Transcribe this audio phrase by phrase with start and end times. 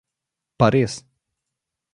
[0.63, 0.97] Pa res.